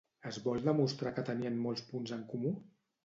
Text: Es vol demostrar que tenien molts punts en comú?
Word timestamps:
Es 0.29 0.37
vol 0.45 0.63
demostrar 0.67 1.13
que 1.19 1.25
tenien 1.29 1.61
molts 1.67 1.85
punts 1.91 2.15
en 2.17 2.25
comú? 2.33 2.59